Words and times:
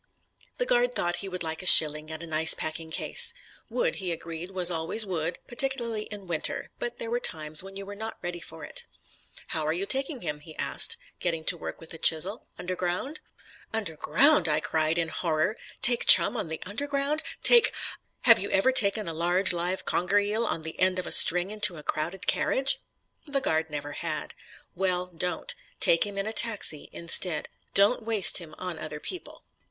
The 0.57 0.65
guard 0.65 0.95
thought 0.95 1.17
he 1.17 1.29
would 1.29 1.43
like 1.43 1.61
a 1.61 1.67
shilling 1.67 2.11
and 2.11 2.23
a 2.23 2.25
nice 2.25 2.55
packing 2.55 2.89
case. 2.89 3.35
Wood, 3.69 3.97
he 3.97 4.11
agreed, 4.11 4.49
was 4.49 4.71
always 4.71 5.05
wood, 5.05 5.37
particularly 5.45 6.07
in 6.09 6.25
winter, 6.25 6.71
but 6.79 6.97
there 6.97 7.11
were 7.11 7.19
times 7.19 7.61
when 7.61 7.75
you 7.75 7.85
were 7.85 7.93
not 7.95 8.17
ready 8.23 8.39
for 8.39 8.65
it. 8.65 8.87
"How 9.49 9.63
are 9.63 9.71
you 9.73 9.85
taking 9.85 10.21
him?" 10.21 10.39
he 10.39 10.55
asked, 10.57 10.97
getting 11.19 11.43
to 11.43 11.55
work 11.55 11.79
with 11.79 11.93
a 11.93 11.99
chisel. 11.99 12.47
"Underground?" 12.57 13.19
"Underground?" 13.73 14.47
I 14.47 14.59
cried 14.59 14.97
in 14.97 15.09
horror. 15.09 15.55
"Take 15.83 16.07
Chum 16.07 16.35
on 16.35 16.47
the 16.47 16.59
Underground? 16.65 17.21
Take 17.43 17.71
Have 18.21 18.39
you 18.39 18.49
ever 18.49 18.71
taken 18.71 19.07
a 19.07 19.13
large 19.13 19.53
live 19.53 19.85
conger 19.85 20.17
eel 20.17 20.45
on 20.47 20.63
the 20.63 20.79
end 20.79 20.97
of 20.97 21.05
a 21.05 21.11
string 21.11 21.51
into 21.51 21.77
a 21.77 21.83
crowded 21.83 22.25
carriage?" 22.25 22.79
The 23.27 23.39
guard 23.39 23.69
never 23.69 23.91
had. 23.91 24.33
"Well, 24.73 25.05
don't. 25.15 25.53
Take 25.79 26.07
him 26.07 26.17
in 26.17 26.25
a 26.25 26.33
taxi 26.33 26.89
instead. 26.91 27.49
Don't 27.75 28.01
waste 28.01 28.39
him 28.39 28.55
on 28.57 28.79
other 28.79 28.99
people." 28.99 29.43